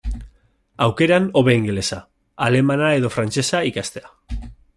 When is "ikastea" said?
3.75-4.13